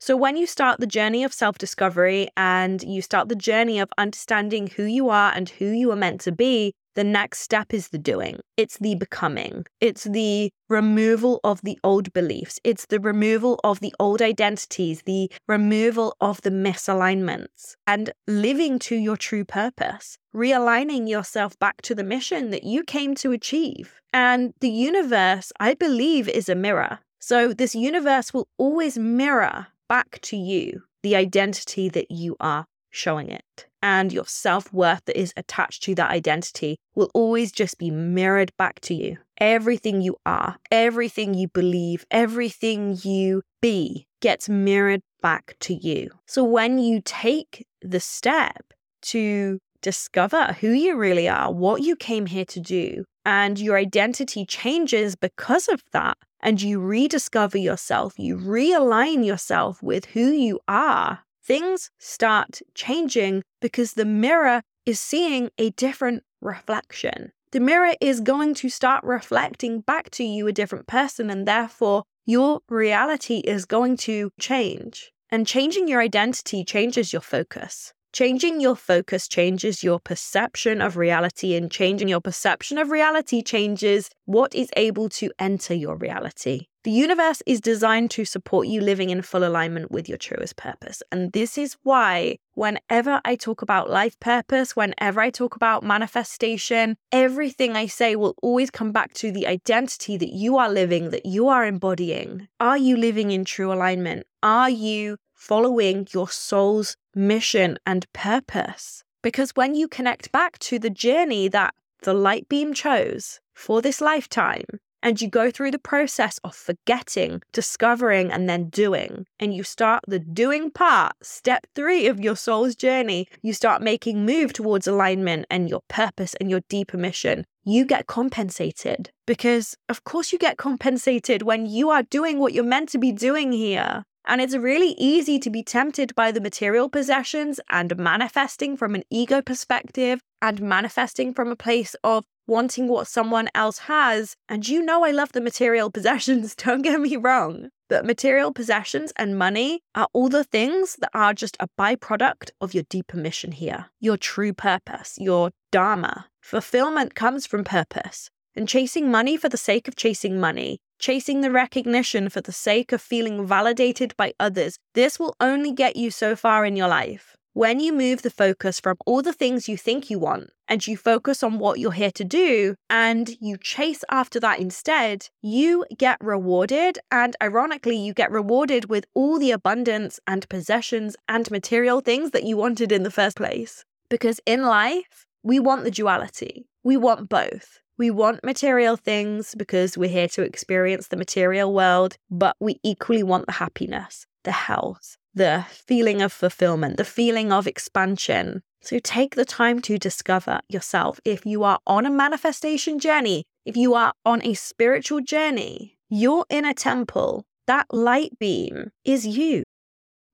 So, 0.00 0.16
when 0.16 0.36
you 0.36 0.46
start 0.46 0.80
the 0.80 0.86
journey 0.86 1.22
of 1.22 1.32
self 1.32 1.58
discovery 1.58 2.28
and 2.36 2.82
you 2.82 3.02
start 3.02 3.28
the 3.28 3.36
journey 3.36 3.78
of 3.78 3.90
understanding 3.98 4.66
who 4.66 4.84
you 4.84 5.10
are 5.10 5.32
and 5.32 5.48
who 5.48 5.66
you 5.66 5.92
are 5.92 5.96
meant 5.96 6.20
to 6.22 6.32
be, 6.32 6.74
the 6.98 7.04
next 7.04 7.38
step 7.38 7.72
is 7.72 7.90
the 7.90 7.98
doing. 7.98 8.40
It's 8.56 8.76
the 8.78 8.96
becoming. 8.96 9.64
It's 9.80 10.02
the 10.02 10.50
removal 10.68 11.38
of 11.44 11.60
the 11.62 11.78
old 11.84 12.12
beliefs. 12.12 12.58
It's 12.64 12.86
the 12.86 12.98
removal 12.98 13.60
of 13.62 13.78
the 13.78 13.94
old 14.00 14.20
identities, 14.20 15.02
the 15.06 15.30
removal 15.46 16.16
of 16.20 16.42
the 16.42 16.50
misalignments, 16.50 17.76
and 17.86 18.10
living 18.26 18.80
to 18.80 18.96
your 18.96 19.16
true 19.16 19.44
purpose, 19.44 20.18
realigning 20.34 21.08
yourself 21.08 21.56
back 21.60 21.82
to 21.82 21.94
the 21.94 22.02
mission 22.02 22.50
that 22.50 22.64
you 22.64 22.82
came 22.82 23.14
to 23.14 23.30
achieve. 23.30 24.00
And 24.12 24.52
the 24.58 24.68
universe, 24.68 25.52
I 25.60 25.74
believe, 25.74 26.28
is 26.28 26.48
a 26.48 26.56
mirror. 26.56 26.98
So, 27.20 27.52
this 27.52 27.76
universe 27.76 28.34
will 28.34 28.48
always 28.58 28.98
mirror 28.98 29.68
back 29.88 30.18
to 30.22 30.36
you 30.36 30.82
the 31.04 31.14
identity 31.14 31.88
that 31.90 32.10
you 32.10 32.34
are 32.40 32.66
showing 32.90 33.30
it. 33.30 33.67
And 33.82 34.12
your 34.12 34.26
self 34.26 34.72
worth 34.72 35.04
that 35.04 35.18
is 35.18 35.32
attached 35.36 35.82
to 35.84 35.94
that 35.94 36.10
identity 36.10 36.78
will 36.94 37.10
always 37.14 37.52
just 37.52 37.78
be 37.78 37.90
mirrored 37.90 38.52
back 38.56 38.80
to 38.82 38.94
you. 38.94 39.18
Everything 39.38 40.00
you 40.00 40.16
are, 40.26 40.56
everything 40.70 41.34
you 41.34 41.48
believe, 41.48 42.04
everything 42.10 42.98
you 43.02 43.42
be 43.60 44.06
gets 44.20 44.48
mirrored 44.48 45.02
back 45.22 45.54
to 45.60 45.74
you. 45.74 46.10
So 46.26 46.42
when 46.42 46.78
you 46.78 47.00
take 47.04 47.64
the 47.80 48.00
step 48.00 48.72
to 49.02 49.58
discover 49.80 50.56
who 50.60 50.72
you 50.72 50.96
really 50.96 51.28
are, 51.28 51.52
what 51.52 51.82
you 51.82 51.94
came 51.94 52.26
here 52.26 52.44
to 52.46 52.60
do, 52.60 53.04
and 53.24 53.58
your 53.58 53.76
identity 53.76 54.44
changes 54.44 55.14
because 55.14 55.68
of 55.68 55.82
that, 55.92 56.16
and 56.40 56.60
you 56.60 56.80
rediscover 56.80 57.58
yourself, 57.58 58.14
you 58.16 58.36
realign 58.36 59.24
yourself 59.24 59.82
with 59.82 60.06
who 60.06 60.30
you 60.30 60.60
are, 60.66 61.20
things 61.48 61.90
start 61.98 62.60
changing 62.74 63.42
because 63.62 63.94
the 63.94 64.04
mirror 64.04 64.60
is 64.84 65.00
seeing 65.00 65.48
a 65.56 65.70
different 65.70 66.22
reflection. 66.42 67.32
The 67.52 67.60
mirror 67.60 67.94
is 68.02 68.20
going 68.20 68.52
to 68.56 68.68
start 68.68 69.02
reflecting 69.02 69.80
back 69.80 70.10
to 70.10 70.24
you 70.24 70.46
a 70.46 70.52
different 70.52 70.86
person, 70.86 71.30
and 71.30 71.48
therefore 71.48 72.04
your 72.26 72.60
reality 72.68 73.38
is 73.38 73.64
going 73.64 73.96
to 74.08 74.30
change. 74.38 75.10
And 75.30 75.46
changing 75.46 75.88
your 75.88 76.02
identity 76.02 76.64
changes 76.64 77.12
your 77.12 77.22
focus. 77.22 77.94
Changing 78.12 78.60
your 78.60 78.74
focus 78.74 79.28
changes 79.28 79.84
your 79.84 80.00
perception 80.00 80.80
of 80.80 80.96
reality, 80.96 81.54
and 81.54 81.70
changing 81.70 82.08
your 82.08 82.22
perception 82.22 82.78
of 82.78 82.90
reality 82.90 83.42
changes 83.42 84.08
what 84.24 84.54
is 84.54 84.70
able 84.76 85.10
to 85.10 85.30
enter 85.38 85.74
your 85.74 85.94
reality. 85.94 86.66
The 86.84 86.90
universe 86.90 87.42
is 87.44 87.60
designed 87.60 88.10
to 88.12 88.24
support 88.24 88.66
you 88.66 88.80
living 88.80 89.10
in 89.10 89.20
full 89.20 89.44
alignment 89.44 89.90
with 89.90 90.08
your 90.08 90.16
truest 90.16 90.56
purpose. 90.56 91.02
And 91.12 91.32
this 91.32 91.58
is 91.58 91.76
why, 91.82 92.38
whenever 92.54 93.20
I 93.26 93.36
talk 93.36 93.60
about 93.60 93.90
life 93.90 94.18
purpose, 94.20 94.74
whenever 94.74 95.20
I 95.20 95.28
talk 95.28 95.54
about 95.54 95.82
manifestation, 95.82 96.96
everything 97.12 97.76
I 97.76 97.88
say 97.88 98.16
will 98.16 98.36
always 98.42 98.70
come 98.70 98.90
back 98.90 99.12
to 99.14 99.30
the 99.30 99.46
identity 99.46 100.16
that 100.16 100.32
you 100.32 100.56
are 100.56 100.70
living, 100.70 101.10
that 101.10 101.26
you 101.26 101.48
are 101.48 101.66
embodying. 101.66 102.48
Are 102.58 102.78
you 102.78 102.96
living 102.96 103.32
in 103.32 103.44
true 103.44 103.70
alignment? 103.70 104.26
Are 104.42 104.70
you 104.70 105.18
following 105.34 106.06
your 106.12 106.28
soul's 106.28 106.96
mission 107.18 107.78
and 107.84 108.10
purpose. 108.12 109.02
Because 109.22 109.50
when 109.50 109.74
you 109.74 109.88
connect 109.88 110.32
back 110.32 110.58
to 110.60 110.78
the 110.78 110.90
journey 110.90 111.48
that 111.48 111.74
the 112.02 112.14
light 112.14 112.48
beam 112.48 112.72
chose 112.72 113.40
for 113.54 113.82
this 113.82 114.00
lifetime, 114.00 114.64
and 115.02 115.20
you 115.20 115.28
go 115.28 115.50
through 115.50 115.70
the 115.70 115.78
process 115.78 116.38
of 116.44 116.54
forgetting, 116.54 117.40
discovering, 117.52 118.32
and 118.32 118.48
then 118.48 118.68
doing, 118.68 119.26
and 119.38 119.54
you 119.54 119.62
start 119.62 120.02
the 120.08 120.18
doing 120.18 120.70
part, 120.70 121.12
step 121.22 121.66
three 121.74 122.06
of 122.06 122.20
your 122.20 122.36
soul's 122.36 122.74
journey, 122.74 123.28
you 123.42 123.52
start 123.52 123.82
making 123.82 124.26
move 124.26 124.52
towards 124.52 124.86
alignment 124.86 125.46
and 125.50 125.68
your 125.68 125.82
purpose 125.88 126.34
and 126.40 126.50
your 126.50 126.60
deeper 126.68 126.96
mission. 126.96 127.44
You 127.64 127.84
get 127.84 128.06
compensated 128.06 129.10
because, 129.26 129.76
of 129.88 130.04
course, 130.04 130.32
you 130.32 130.38
get 130.38 130.56
compensated 130.56 131.42
when 131.42 131.66
you 131.66 131.90
are 131.90 132.02
doing 132.02 132.38
what 132.38 132.52
you're 132.52 132.64
meant 132.64 132.88
to 132.90 132.98
be 132.98 133.12
doing 133.12 133.52
here. 133.52 134.04
And 134.28 134.42
it's 134.42 134.54
really 134.54 134.94
easy 134.98 135.38
to 135.38 135.48
be 135.48 135.62
tempted 135.62 136.14
by 136.14 136.32
the 136.32 136.40
material 136.40 136.90
possessions 136.90 137.60
and 137.70 137.96
manifesting 137.96 138.76
from 138.76 138.94
an 138.94 139.04
ego 139.08 139.40
perspective 139.40 140.20
and 140.42 140.60
manifesting 140.60 141.32
from 141.32 141.48
a 141.48 141.56
place 141.56 141.96
of 142.04 142.26
wanting 142.46 142.88
what 142.88 143.08
someone 143.08 143.48
else 143.54 143.78
has. 143.78 144.36
And 144.46 144.68
you 144.68 144.82
know, 144.82 145.02
I 145.02 145.12
love 145.12 145.32
the 145.32 145.40
material 145.40 145.90
possessions, 145.98 146.54
don't 146.54 146.82
get 146.82 147.00
me 147.00 147.16
wrong. 147.16 147.70
But 147.88 148.04
material 148.04 148.52
possessions 148.52 149.14
and 149.16 149.38
money 149.38 149.80
are 149.94 150.08
all 150.12 150.28
the 150.28 150.44
things 150.44 150.96
that 151.00 151.10
are 151.14 151.32
just 151.32 151.56
a 151.58 151.68
byproduct 151.78 152.50
of 152.60 152.74
your 152.74 152.84
deeper 152.90 153.16
mission 153.16 153.50
here, 153.50 153.86
your 153.98 154.18
true 154.18 154.52
purpose, 154.52 155.16
your 155.18 155.52
dharma. 155.72 156.26
Fulfillment 156.42 157.14
comes 157.14 157.46
from 157.46 157.64
purpose. 157.64 158.28
And 158.54 158.68
chasing 158.68 159.10
money 159.10 159.38
for 159.38 159.48
the 159.48 159.56
sake 159.56 159.88
of 159.88 159.96
chasing 159.96 160.38
money 160.38 160.80
chasing 160.98 161.40
the 161.40 161.50
recognition 161.50 162.28
for 162.28 162.40
the 162.40 162.52
sake 162.52 162.92
of 162.92 163.00
feeling 163.00 163.46
validated 163.46 164.14
by 164.16 164.32
others, 164.38 164.78
this 164.94 165.18
will 165.18 165.34
only 165.40 165.72
get 165.72 165.96
you 165.96 166.10
so 166.10 166.36
far 166.36 166.64
in 166.64 166.76
your 166.76 166.88
life. 166.88 167.36
When 167.54 167.80
you 167.80 167.92
move 167.92 168.22
the 168.22 168.30
focus 168.30 168.78
from 168.78 168.98
all 169.04 169.20
the 169.20 169.32
things 169.32 169.68
you 169.68 169.76
think 169.76 170.10
you 170.10 170.18
want 170.20 170.50
and 170.68 170.86
you 170.86 170.96
focus 170.96 171.42
on 171.42 171.58
what 171.58 171.80
you're 171.80 171.90
here 171.90 172.12
to 172.12 172.24
do 172.24 172.76
and 172.88 173.30
you 173.40 173.56
chase 173.56 174.04
after 174.10 174.38
that 174.38 174.60
instead, 174.60 175.28
you 175.42 175.84
get 175.96 176.18
rewarded. 176.20 177.00
And 177.10 177.34
ironically, 177.42 177.96
you 177.96 178.14
get 178.14 178.30
rewarded 178.30 178.88
with 178.88 179.06
all 179.12 179.40
the 179.40 179.50
abundance 179.50 180.20
and 180.24 180.48
possessions 180.48 181.16
and 181.28 181.50
material 181.50 182.00
things 182.00 182.30
that 182.30 182.44
you 182.44 182.56
wanted 182.56 182.92
in 182.92 183.02
the 183.02 183.10
first 183.10 183.36
place. 183.36 183.84
Because 184.08 184.40
in 184.46 184.62
life, 184.62 185.26
we 185.42 185.58
want 185.58 185.82
the 185.82 185.90
duality, 185.90 186.68
we 186.84 186.96
want 186.96 187.28
both. 187.28 187.80
We 187.98 188.12
want 188.12 188.44
material 188.44 188.96
things 188.96 189.56
because 189.56 189.98
we're 189.98 190.08
here 190.08 190.28
to 190.28 190.42
experience 190.42 191.08
the 191.08 191.16
material 191.16 191.74
world, 191.74 192.16
but 192.30 192.54
we 192.60 192.78
equally 192.84 193.24
want 193.24 193.46
the 193.46 193.52
happiness, 193.52 194.24
the 194.44 194.52
health, 194.52 195.16
the 195.34 195.66
feeling 195.68 196.22
of 196.22 196.32
fulfillment, 196.32 196.96
the 196.96 197.04
feeling 197.04 197.50
of 197.50 197.66
expansion. 197.66 198.62
So 198.82 199.00
take 199.00 199.34
the 199.34 199.44
time 199.44 199.80
to 199.82 199.98
discover 199.98 200.60
yourself. 200.68 201.18
If 201.24 201.44
you 201.44 201.64
are 201.64 201.80
on 201.88 202.06
a 202.06 202.10
manifestation 202.10 203.00
journey, 203.00 203.42
if 203.66 203.76
you 203.76 203.94
are 203.94 204.12
on 204.24 204.44
a 204.44 204.54
spiritual 204.54 205.20
journey, 205.20 205.98
your 206.08 206.46
inner 206.48 206.74
temple, 206.74 207.46
that 207.66 207.86
light 207.92 208.38
beam 208.38 208.92
is 209.04 209.26
you. 209.26 209.64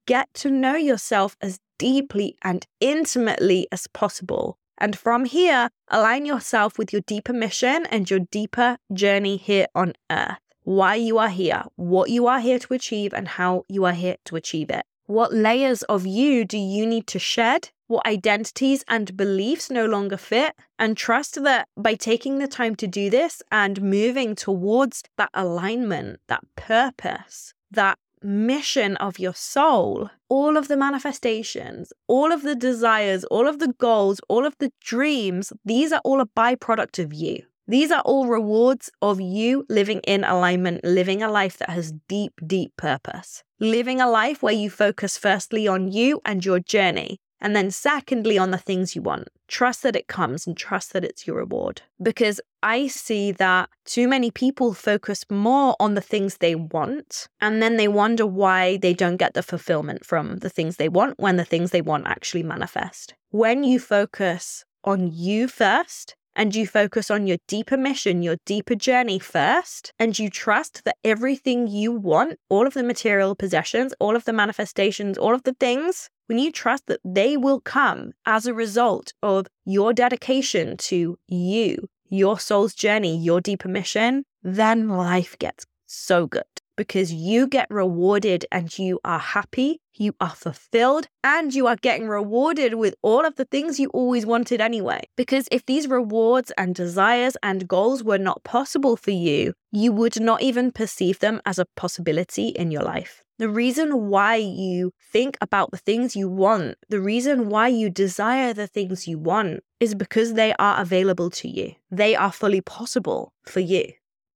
Get 0.07 0.29
to 0.35 0.51
know 0.51 0.77
yourself 0.77 1.35
as 1.41 1.61
deeply 1.79 2.37
and 2.43 2.67
intimately 2.81 3.67
as 3.73 3.87
possible 3.87 4.59
and 4.79 4.99
from 4.99 5.25
here, 5.25 5.71
align 5.89 6.27
yourself 6.27 6.79
with 6.79 6.93
your 6.93 7.03
deeper 7.03 7.33
mission 7.33 7.87
and 7.87 8.11
your 8.11 8.21
deeper 8.21 8.79
journey 8.93 9.37
here 9.37 9.67
on 9.75 9.95
earth. 10.11 10.39
Why 10.63 10.95
you 10.95 11.19
are 11.19 11.29
here, 11.29 11.65
what 11.77 12.11
you 12.11 12.27
are 12.27 12.41
here 12.41 12.59
to 12.59 12.75
achieve, 12.75 13.13
and 13.13 13.29
how 13.29 13.65
you 13.69 13.85
are 13.85 13.93
here 13.93 14.17
to 14.25 14.37
achieve 14.37 14.71
it. 14.71 14.85
What 15.07 15.35
layers 15.35 15.83
of 15.83 16.07
you 16.07 16.47
do 16.47 16.57
you 16.57 16.87
need 16.87 17.07
to 17.09 17.19
shed? 17.19 17.71
What 17.87 18.07
identities 18.07 18.83
and 18.89 19.15
beliefs 19.15 19.71
no 19.71 19.85
longer 19.85 20.17
fit? 20.17 20.55
And 20.79 20.97
trust 20.97 21.43
that 21.45 21.69
by 21.77 21.95
taking 21.95 22.39
the 22.39 22.49
time 22.49 22.75
to 22.77 22.87
do 22.87 23.11
this 23.11 23.43
and 23.53 23.83
moving 23.83 24.35
towards 24.35 25.03
that 25.19 25.29
alignment, 25.35 26.21
that 26.29 26.43
purpose, 26.57 27.53
that 27.71 27.99
mission 28.25 28.97
of 28.97 29.19
your 29.19 29.35
soul, 29.35 30.11
all 30.29 30.57
of 30.57 30.69
the 30.69 30.77
manifestations, 30.77 31.93
all 32.09 32.33
of 32.33 32.43
the 32.43 32.55
desires, 32.55 33.25
all 33.25 33.47
of 33.47 33.59
the 33.59 33.75
goals, 33.79 34.21
all 34.29 34.47
of 34.47 34.57
the 34.59 34.73
dreams, 34.81 35.53
these 35.65 35.93
are 35.93 36.01
all 36.05 36.21
a 36.21 36.27
byproduct 36.27 37.03
of 37.03 37.13
you. 37.13 37.43
These 37.67 37.91
are 37.91 38.03
all 38.03 38.27
rewards 38.27 38.91
of 39.01 39.21
you 39.21 39.65
living 39.71 40.01
in 40.01 40.23
alignment, 40.23 40.85
living 40.85 41.23
a 41.23 41.31
life 41.31 41.57
that 41.59 41.71
has 41.71 41.93
deep, 42.09 42.35
deep 42.47 42.77
purpose. 42.77 43.43
Living 43.59 44.01
a 44.01 44.11
life 44.11 44.43
where 44.43 44.53
you 44.53 44.69
focus 44.69 45.17
firstly 45.17 45.67
on 45.67 45.91
you 45.91 46.21
and 46.27 46.45
your 46.45 46.61
journey, 46.61 47.21
and 47.41 47.55
then, 47.55 47.71
secondly, 47.71 48.39
on 48.39 48.51
the 48.51 48.59
things 48.59 48.95
you 48.95 49.03
want. 49.03 49.29
Trust 49.49 49.83
that 49.83 49.97
it 49.97 50.07
comes 50.07 50.47
and 50.47 50.57
trust 50.57 50.93
that 50.93 51.05
it's 51.05 51.27
your 51.27 51.37
reward. 51.37 51.83
Because 52.03 52.41
I 52.63 52.87
see 52.87 53.33
that 53.33 53.69
too 53.85 54.09
many 54.09 54.31
people 54.31 54.73
focus 54.73 55.25
more 55.31 55.77
on 55.79 55.95
the 55.95 56.01
things 56.01 56.39
they 56.39 56.55
want, 56.55 57.29
and 57.41 57.63
then 57.63 57.77
they 57.77 57.89
wonder 57.89 58.27
why 58.27 58.79
they 58.79 58.95
don't 58.95 59.19
get 59.19 59.35
the 59.35 59.43
fulfillment 59.43 60.05
from 60.05 60.39
the 60.39 60.49
things 60.49 60.77
they 60.77 60.89
want 60.89 61.19
when 61.19 61.37
the 61.37 61.45
things 61.45 61.71
they 61.71 61.83
want 61.83 62.07
actually 62.07 62.43
manifest. 62.43 63.15
When 63.31 63.65
you 63.65 63.79
focus 63.79 64.65
on 64.85 65.11
you 65.13 65.49
first, 65.49 66.17
and 66.37 66.55
you 66.55 66.67
focus 66.67 67.11
on 67.11 67.27
your 67.27 67.39
deeper 67.49 67.77
mission, 67.77 68.23
your 68.23 68.37
deeper 68.45 68.75
journey 68.75 69.19
first, 69.19 69.93
and 69.99 70.19
you 70.19 70.29
trust 70.31 70.83
that 70.85 70.97
everything 71.05 71.67
you 71.67 71.93
want, 71.93 72.39
all 72.49 72.67
of 72.67 72.75
the 72.75 72.83
material 72.83 73.35
possessions, 73.35 73.95
all 74.01 74.17
of 74.17 74.25
the 74.25 74.33
manifestations, 74.33 75.19
all 75.19 75.35
of 75.35 75.43
the 75.45 75.55
things, 75.55 76.11
when 76.27 76.39
you 76.39 76.51
trust 76.51 76.87
that 76.87 77.01
they 77.05 77.37
will 77.37 77.61
come 77.61 78.13
as 78.27 78.47
a 78.47 78.55
result 78.55 79.13
of 79.23 79.47
your 79.65 79.93
dedication 79.93 80.77
to 80.79 81.19
you, 81.29 81.89
your 82.09 82.39
soul's 82.39 82.75
journey, 82.75 83.17
your 83.17 83.41
deeper 83.41 83.69
mission, 83.69 84.25
then 84.43 84.89
life 84.89 85.39
gets 85.39 85.67
so 85.87 86.27
good 86.27 86.45
because 86.77 87.13
you 87.13 87.47
get 87.47 87.67
rewarded 87.71 88.47
and 88.51 88.77
you 88.79 89.01
are 89.05 89.19
happy, 89.19 89.81
you 89.95 90.15
are 90.21 90.35
fulfilled, 90.35 91.07
and 91.23 91.55
you 91.55 91.67
are 91.67 91.77
getting 91.77 92.09
rewarded 92.09 92.75
with 92.75 92.95
all 93.03 93.25
of 93.25 93.37
the 93.37 93.45
things 93.45 93.79
you 93.79 93.89
always 93.91 94.27
wanted 94.27 94.61
anyway. 94.61 95.03
Because 95.17 95.49
if 95.53 95.65
these 95.67 95.89
rewards 95.89 96.51
and 96.59 96.75
desires 96.75 97.37
and 97.43 97.69
goals 97.69 98.03
were 98.03 98.19
not 98.19 98.45
possible 98.45 98.97
for 98.97 99.13
you, 99.13 99.55
you 99.71 99.93
would 99.93 100.21
not 100.21 100.43
even 100.43 100.73
perceive 100.73 101.21
them 101.21 101.41
as 101.47 101.59
a 101.59 101.67
possibility 101.77 102.49
in 102.49 102.71
your 102.71 102.83
life. 102.83 103.23
The 103.39 103.49
reason 103.49 104.09
why 104.11 104.37
you 104.37 104.93
think 105.13 105.37
about 105.41 105.73
the 105.73 105.77
things 105.77 106.15
you 106.15 106.29
want, 106.29 106.77
the 106.89 107.01
reason 107.01 107.49
why 107.49 107.67
you 107.67 107.91
desire 107.91 108.53
the 108.53 108.69
things 108.69 109.09
you 109.09 109.19
want, 109.19 109.65
is 109.81 109.97
because 109.97 110.35
they 110.35 110.55
are 110.61 110.81
available 110.81 111.31
to 111.31 111.49
you. 111.49 111.75
They 111.91 112.15
are 112.15 112.31
fully 112.31 112.61
possible 112.61 113.33
for 113.45 113.59
you. 113.59 113.93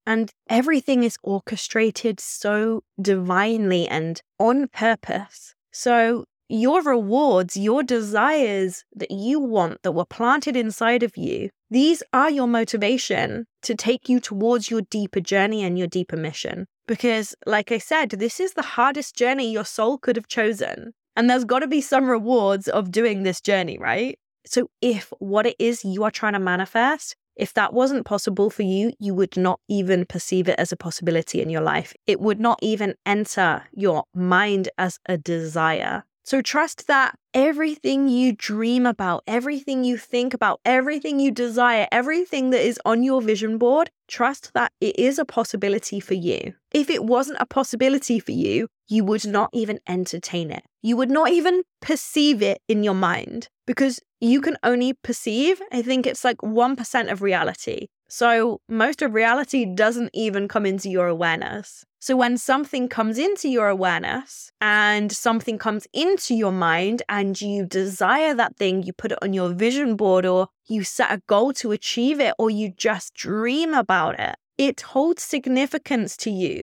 And 0.08 0.30
everything 0.48 1.02
is 1.02 1.18
orchestrated 1.22 2.18
so 2.18 2.80
divinely 2.98 3.86
and 3.86 4.18
on 4.38 4.68
purpose. 4.68 5.54
So, 5.70 6.24
your 6.48 6.80
rewards, 6.80 7.58
your 7.58 7.82
desires 7.82 8.86
that 8.96 9.10
you 9.10 9.38
want 9.38 9.82
that 9.82 9.92
were 9.92 10.06
planted 10.06 10.56
inside 10.56 11.02
of 11.02 11.14
you, 11.18 11.50
these 11.70 12.02
are 12.14 12.30
your 12.30 12.46
motivation 12.46 13.44
to 13.60 13.74
take 13.74 14.08
you 14.08 14.18
towards 14.18 14.70
your 14.70 14.80
deeper 14.80 15.20
journey 15.20 15.62
and 15.62 15.78
your 15.78 15.88
deeper 15.88 16.16
mission. 16.16 16.64
Because, 16.86 17.34
like 17.44 17.70
I 17.70 17.76
said, 17.76 18.08
this 18.08 18.40
is 18.40 18.54
the 18.54 18.62
hardest 18.62 19.14
journey 19.14 19.52
your 19.52 19.66
soul 19.66 19.98
could 19.98 20.16
have 20.16 20.28
chosen. 20.28 20.94
And 21.16 21.28
there's 21.28 21.44
got 21.44 21.58
to 21.58 21.66
be 21.66 21.82
some 21.82 22.06
rewards 22.06 22.66
of 22.66 22.90
doing 22.90 23.24
this 23.24 23.42
journey, 23.42 23.76
right? 23.78 24.18
So, 24.46 24.70
if 24.80 25.12
what 25.18 25.44
it 25.44 25.56
is 25.58 25.84
you 25.84 26.02
are 26.04 26.10
trying 26.10 26.32
to 26.32 26.38
manifest 26.38 27.14
if 27.38 27.54
that 27.54 27.72
wasn't 27.72 28.04
possible 28.04 28.50
for 28.50 28.62
you, 28.62 28.92
you 28.98 29.14
would 29.14 29.36
not 29.36 29.60
even 29.68 30.04
perceive 30.04 30.48
it 30.48 30.58
as 30.58 30.72
a 30.72 30.76
possibility 30.76 31.40
in 31.40 31.48
your 31.48 31.62
life. 31.62 31.94
It 32.06 32.20
would 32.20 32.40
not 32.40 32.58
even 32.60 32.94
enter 33.06 33.62
your 33.72 34.04
mind 34.12 34.68
as 34.76 34.98
a 35.06 35.16
desire. 35.16 36.04
So 36.24 36.42
trust 36.42 36.88
that 36.88 37.14
everything 37.32 38.08
you 38.08 38.32
dream 38.32 38.84
about, 38.84 39.22
everything 39.26 39.82
you 39.82 39.96
think 39.96 40.34
about, 40.34 40.60
everything 40.62 41.20
you 41.20 41.30
desire, 41.30 41.88
everything 41.90 42.50
that 42.50 42.60
is 42.60 42.78
on 42.84 43.02
your 43.02 43.22
vision 43.22 43.56
board, 43.56 43.90
trust 44.08 44.52
that 44.52 44.72
it 44.78 44.98
is 44.98 45.18
a 45.18 45.24
possibility 45.24 46.00
for 46.00 46.12
you. 46.12 46.52
If 46.70 46.90
it 46.90 47.04
wasn't 47.04 47.38
a 47.40 47.46
possibility 47.46 48.18
for 48.18 48.32
you, 48.32 48.68
you 48.88 49.04
would 49.04 49.24
not 49.26 49.48
even 49.54 49.78
entertain 49.88 50.50
it. 50.50 50.64
You 50.82 50.98
would 50.98 51.10
not 51.10 51.30
even 51.30 51.62
perceive 51.80 52.42
it 52.42 52.60
in 52.68 52.82
your 52.82 52.94
mind 52.94 53.48
because 53.68 54.00
you 54.18 54.40
can 54.40 54.56
only 54.62 54.94
perceive, 54.94 55.60
I 55.70 55.82
think 55.82 56.06
it's 56.06 56.24
like 56.24 56.38
1% 56.38 57.12
of 57.12 57.20
reality. 57.20 57.88
So 58.08 58.62
most 58.66 59.02
of 59.02 59.12
reality 59.12 59.66
doesn't 59.66 60.08
even 60.14 60.48
come 60.48 60.64
into 60.64 60.88
your 60.88 61.06
awareness. 61.06 61.84
So 61.98 62.16
when 62.16 62.38
something 62.38 62.88
comes 62.88 63.18
into 63.18 63.46
your 63.50 63.68
awareness 63.68 64.50
and 64.62 65.12
something 65.12 65.58
comes 65.58 65.86
into 65.92 66.34
your 66.34 66.50
mind 66.52 67.02
and 67.10 67.38
you 67.38 67.66
desire 67.66 68.32
that 68.32 68.56
thing, 68.56 68.84
you 68.84 68.94
put 68.94 69.12
it 69.12 69.18
on 69.20 69.34
your 69.34 69.50
vision 69.50 69.96
board 69.96 70.24
or 70.24 70.48
you 70.66 70.82
set 70.82 71.12
a 71.12 71.20
goal 71.26 71.52
to 71.54 71.72
achieve 71.72 72.20
it 72.20 72.34
or 72.38 72.48
you 72.48 72.72
just 72.74 73.12
dream 73.12 73.74
about 73.74 74.18
it, 74.18 74.36
it 74.56 74.80
holds 74.80 75.22
significance 75.22 76.16
to 76.16 76.30
you 76.30 76.62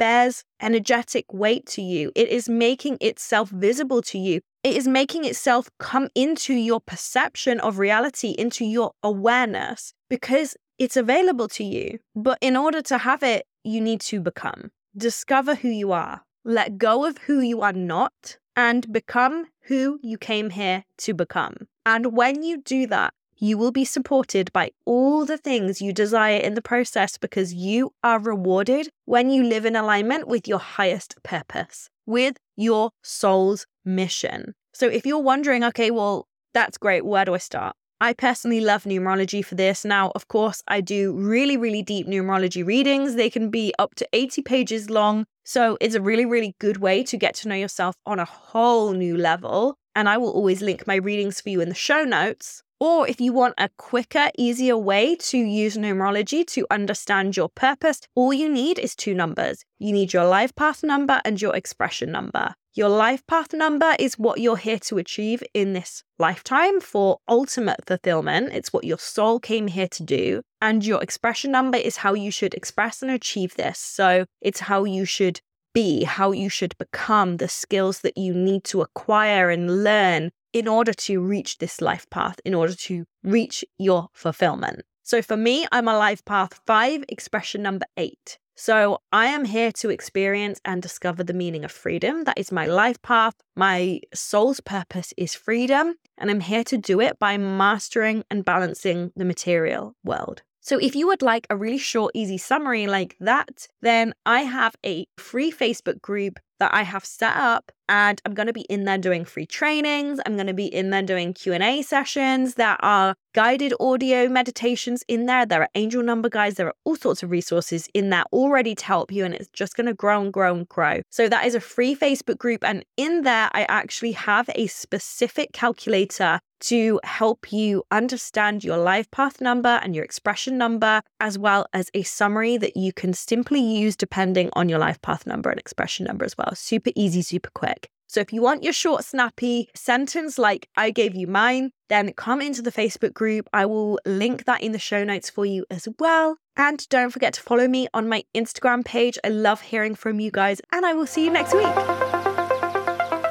bears 0.00 0.44
energetic 0.62 1.26
weight 1.30 1.66
to 1.66 1.82
you. 1.82 2.10
It 2.16 2.30
is 2.30 2.48
making 2.48 2.96
itself 3.02 3.50
visible 3.50 4.00
to 4.10 4.18
you. 4.18 4.40
It 4.64 4.74
is 4.74 4.88
making 4.88 5.26
itself 5.26 5.68
come 5.78 6.08
into 6.14 6.54
your 6.54 6.80
perception 6.80 7.60
of 7.60 7.78
reality, 7.78 8.30
into 8.30 8.64
your 8.64 8.92
awareness, 9.02 9.92
because 10.08 10.56
it's 10.78 10.96
available 10.96 11.48
to 11.48 11.64
you. 11.64 11.98
But 12.16 12.38
in 12.40 12.56
order 12.56 12.80
to 12.80 12.96
have 12.96 13.22
it, 13.22 13.46
you 13.62 13.82
need 13.82 14.00
to 14.12 14.20
become. 14.20 14.70
Discover 14.96 15.56
who 15.56 15.68
you 15.68 15.92
are. 15.92 16.22
Let 16.44 16.78
go 16.78 17.04
of 17.04 17.18
who 17.18 17.40
you 17.40 17.60
are 17.60 17.74
not 17.74 18.38
and 18.56 18.90
become 18.90 19.48
who 19.64 20.00
you 20.02 20.16
came 20.16 20.48
here 20.48 20.84
to 21.04 21.12
become. 21.12 21.68
And 21.84 22.16
when 22.16 22.42
you 22.42 22.62
do 22.62 22.86
that, 22.86 23.12
you 23.40 23.56
will 23.56 23.72
be 23.72 23.86
supported 23.86 24.52
by 24.52 24.70
all 24.84 25.24
the 25.24 25.38
things 25.38 25.80
you 25.80 25.92
desire 25.92 26.36
in 26.36 26.54
the 26.54 26.62
process 26.62 27.16
because 27.16 27.54
you 27.54 27.92
are 28.04 28.20
rewarded 28.20 28.90
when 29.06 29.30
you 29.30 29.42
live 29.42 29.64
in 29.64 29.74
alignment 29.74 30.28
with 30.28 30.46
your 30.46 30.58
highest 30.58 31.16
purpose, 31.22 31.88
with 32.04 32.36
your 32.54 32.90
soul's 33.02 33.66
mission. 33.84 34.54
So 34.74 34.88
if 34.88 35.06
you're 35.06 35.18
wondering, 35.18 35.64
okay, 35.64 35.90
well, 35.90 36.28
that's 36.52 36.76
great, 36.76 37.04
where 37.04 37.24
do 37.24 37.34
I 37.34 37.38
start? 37.38 37.74
I 38.02 38.12
personally 38.12 38.60
love 38.60 38.84
numerology 38.84 39.44
for 39.44 39.54
this. 39.54 39.84
Now, 39.84 40.12
of 40.14 40.28
course, 40.28 40.62
I 40.68 40.80
do 40.80 41.12
really, 41.12 41.56
really 41.56 41.82
deep 41.82 42.06
numerology 42.06 42.64
readings. 42.64 43.14
They 43.14 43.28
can 43.28 43.50
be 43.50 43.74
up 43.78 43.94
to 43.96 44.08
80 44.14 44.42
pages 44.42 44.88
long. 44.88 45.26
So 45.44 45.76
it's 45.82 45.94
a 45.94 46.00
really, 46.00 46.24
really 46.24 46.54
good 46.60 46.78
way 46.78 47.02
to 47.04 47.16
get 47.18 47.34
to 47.36 47.48
know 47.48 47.54
yourself 47.54 47.94
on 48.06 48.18
a 48.18 48.24
whole 48.24 48.92
new 48.92 49.18
level. 49.18 49.76
And 49.94 50.08
I 50.08 50.16
will 50.16 50.30
always 50.30 50.62
link 50.62 50.86
my 50.86 50.94
readings 50.94 51.42
for 51.42 51.50
you 51.50 51.60
in 51.60 51.68
the 51.68 51.74
show 51.74 52.04
notes. 52.04 52.62
Or 52.80 53.06
if 53.06 53.20
you 53.20 53.34
want 53.34 53.54
a 53.58 53.68
quicker, 53.76 54.30
easier 54.38 54.76
way 54.78 55.14
to 55.14 55.36
use 55.36 55.76
numerology 55.76 56.46
to 56.46 56.66
understand 56.70 57.36
your 57.36 57.50
purpose, 57.50 58.00
all 58.14 58.32
you 58.32 58.48
need 58.48 58.78
is 58.78 58.96
two 58.96 59.12
numbers. 59.12 59.66
You 59.78 59.92
need 59.92 60.14
your 60.14 60.24
life 60.24 60.56
path 60.56 60.82
number 60.82 61.20
and 61.22 61.40
your 61.40 61.54
expression 61.54 62.10
number. 62.10 62.54
Your 62.72 62.88
life 62.88 63.26
path 63.26 63.52
number 63.52 63.94
is 63.98 64.18
what 64.18 64.40
you're 64.40 64.56
here 64.56 64.78
to 64.78 64.96
achieve 64.96 65.42
in 65.52 65.74
this 65.74 66.02
lifetime 66.18 66.80
for 66.80 67.18
ultimate 67.28 67.84
fulfillment. 67.86 68.54
It's 68.54 68.72
what 68.72 68.84
your 68.84 68.98
soul 68.98 69.40
came 69.40 69.66
here 69.66 69.88
to 69.88 70.02
do. 70.02 70.40
And 70.62 70.82
your 70.82 71.02
expression 71.02 71.50
number 71.50 71.76
is 71.76 71.98
how 71.98 72.14
you 72.14 72.30
should 72.30 72.54
express 72.54 73.02
and 73.02 73.10
achieve 73.10 73.56
this. 73.56 73.78
So 73.78 74.24
it's 74.40 74.60
how 74.60 74.84
you 74.84 75.04
should 75.04 75.42
be, 75.74 76.04
how 76.04 76.32
you 76.32 76.48
should 76.48 76.78
become, 76.78 77.36
the 77.36 77.48
skills 77.48 78.00
that 78.00 78.16
you 78.16 78.32
need 78.32 78.64
to 78.64 78.80
acquire 78.80 79.50
and 79.50 79.84
learn 79.84 80.30
in 80.52 80.68
order 80.68 80.92
to 80.92 81.20
reach 81.20 81.58
this 81.58 81.80
life 81.80 82.08
path, 82.10 82.40
in 82.44 82.54
order 82.54 82.74
to 82.74 83.04
reach 83.22 83.64
your 83.78 84.08
fulfillment. 84.12 84.82
So 85.02 85.22
for 85.22 85.36
me, 85.36 85.66
I'm 85.72 85.88
a 85.88 85.98
life 85.98 86.24
path 86.24 86.60
five, 86.66 87.04
expression 87.08 87.62
number 87.62 87.86
eight. 87.96 88.38
So 88.54 88.98
I 89.10 89.26
am 89.26 89.46
here 89.46 89.72
to 89.72 89.88
experience 89.88 90.60
and 90.66 90.82
discover 90.82 91.24
the 91.24 91.32
meaning 91.32 91.64
of 91.64 91.72
freedom. 91.72 92.24
That 92.24 92.38
is 92.38 92.52
my 92.52 92.66
life 92.66 93.00
path. 93.00 93.34
My 93.56 94.00
soul's 94.12 94.60
purpose 94.60 95.14
is 95.16 95.34
freedom, 95.34 95.94
and 96.18 96.30
I'm 96.30 96.40
here 96.40 96.64
to 96.64 96.76
do 96.76 97.00
it 97.00 97.18
by 97.18 97.38
mastering 97.38 98.22
and 98.30 98.44
balancing 98.44 99.12
the 99.16 99.24
material 99.24 99.94
world. 100.04 100.42
So, 100.60 100.76
if 100.76 100.94
you 100.94 101.06
would 101.06 101.22
like 101.22 101.46
a 101.48 101.56
really 101.56 101.78
short, 101.78 102.12
easy 102.14 102.36
summary 102.36 102.86
like 102.86 103.16
that, 103.18 103.66
then 103.80 104.12
I 104.26 104.42
have 104.42 104.76
a 104.84 105.06
free 105.16 105.50
Facebook 105.50 106.02
group 106.02 106.38
that 106.58 106.74
I 106.74 106.82
have 106.82 107.04
set 107.06 107.34
up 107.34 107.72
and 107.90 108.22
I'm 108.24 108.34
going 108.34 108.46
to 108.46 108.52
be 108.52 108.62
in 108.62 108.84
there 108.84 108.96
doing 108.96 109.24
free 109.24 109.44
trainings. 109.44 110.20
I'm 110.24 110.36
going 110.36 110.46
to 110.46 110.54
be 110.54 110.72
in 110.72 110.90
there 110.90 111.02
doing 111.02 111.34
Q&A 111.34 111.82
sessions. 111.82 112.54
There 112.54 112.82
are 112.84 113.16
guided 113.34 113.74
audio 113.80 114.28
meditations 114.28 115.02
in 115.08 115.26
there. 115.26 115.44
There 115.44 115.62
are 115.62 115.68
angel 115.74 116.02
number 116.02 116.28
guides. 116.28 116.54
There 116.54 116.68
are 116.68 116.74
all 116.84 116.96
sorts 116.96 117.24
of 117.24 117.30
resources 117.30 117.88
in 117.92 118.10
there 118.10 118.24
already 118.32 118.76
to 118.76 118.84
help 118.84 119.10
you 119.10 119.24
and 119.24 119.34
it's 119.34 119.50
just 119.50 119.76
going 119.76 119.86
to 119.86 119.94
grow 119.94 120.20
and 120.20 120.32
grow 120.32 120.54
and 120.54 120.68
grow. 120.68 121.02
So 121.10 121.28
that 121.28 121.44
is 121.44 121.56
a 121.56 121.60
free 121.60 121.96
Facebook 121.96 122.38
group 122.38 122.64
and 122.64 122.84
in 122.96 123.22
there 123.22 123.50
I 123.52 123.64
actually 123.68 124.12
have 124.12 124.48
a 124.54 124.68
specific 124.68 125.52
calculator 125.52 126.40
to 126.60 127.00
help 127.04 127.52
you 127.52 127.82
understand 127.90 128.62
your 128.62 128.76
life 128.76 129.10
path 129.10 129.40
number 129.40 129.80
and 129.82 129.94
your 129.94 130.04
expression 130.04 130.58
number, 130.58 131.02
as 131.18 131.38
well 131.38 131.66
as 131.72 131.90
a 131.94 132.02
summary 132.02 132.56
that 132.58 132.76
you 132.76 132.92
can 132.92 133.12
simply 133.12 133.60
use 133.60 133.96
depending 133.96 134.50
on 134.52 134.68
your 134.68 134.78
life 134.78 135.00
path 135.00 135.26
number 135.26 135.50
and 135.50 135.58
expression 135.58 136.06
number 136.06 136.24
as 136.24 136.36
well. 136.36 136.54
Super 136.54 136.90
easy, 136.94 137.22
super 137.22 137.50
quick. 137.54 137.79
So 138.10 138.18
if 138.18 138.32
you 138.32 138.42
want 138.42 138.64
your 138.64 138.72
short, 138.72 139.04
snappy 139.04 139.68
sentence 139.72 140.36
like 140.36 140.68
I 140.76 140.90
gave 140.90 141.14
you 141.14 141.28
mine, 141.28 141.70
then 141.88 142.12
come 142.14 142.40
into 142.40 142.60
the 142.60 142.72
Facebook 142.72 143.14
group. 143.14 143.48
I 143.52 143.66
will 143.66 144.00
link 144.04 144.46
that 144.46 144.62
in 144.62 144.72
the 144.72 144.80
show 144.80 145.04
notes 145.04 145.30
for 145.30 145.46
you 145.46 145.64
as 145.70 145.86
well. 146.00 146.36
And 146.56 146.84
don't 146.88 147.10
forget 147.10 147.34
to 147.34 147.40
follow 147.40 147.68
me 147.68 147.86
on 147.94 148.08
my 148.08 148.24
Instagram 148.34 148.84
page. 148.84 149.16
I 149.22 149.28
love 149.28 149.60
hearing 149.60 149.94
from 149.94 150.18
you 150.18 150.32
guys, 150.32 150.60
and 150.72 150.84
I 150.84 150.92
will 150.92 151.06
see 151.06 151.24
you 151.24 151.30
next 151.30 151.54
week. 151.54 152.19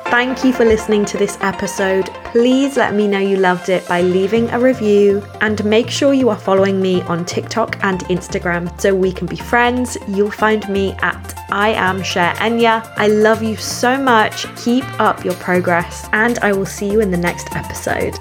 Thank 0.09 0.43
you 0.43 0.53
for 0.53 0.65
listening 0.65 1.05
to 1.05 1.17
this 1.17 1.37
episode. 1.41 2.09
Please 2.31 2.77
let 2.77 2.95
me 2.95 3.07
know 3.07 3.19
you 3.19 3.37
loved 3.37 3.69
it 3.69 3.87
by 3.87 4.01
leaving 4.01 4.49
a 4.49 4.59
review 4.59 5.23
and 5.41 5.63
make 5.63 5.87
sure 5.87 6.15
you 6.15 6.29
are 6.29 6.37
following 6.37 6.81
me 6.81 7.03
on 7.03 7.25
TikTok 7.25 7.77
and 7.83 7.99
Instagram 8.05 8.81
so 8.81 8.93
we 8.93 9.11
can 9.11 9.27
be 9.27 9.35
friends. 9.35 9.99
You'll 10.07 10.31
find 10.31 10.67
me 10.67 10.93
at 11.03 11.39
I 11.51 11.69
am 11.69 12.01
Cherenya. 12.01 12.91
I 12.97 13.07
love 13.07 13.43
you 13.43 13.55
so 13.55 14.01
much. 14.01 14.47
Keep 14.57 14.85
up 14.99 15.23
your 15.23 15.35
progress 15.35 16.09
and 16.11 16.39
I 16.39 16.53
will 16.53 16.65
see 16.65 16.91
you 16.91 17.01
in 17.01 17.11
the 17.11 17.17
next 17.17 17.55
episode. 17.55 18.17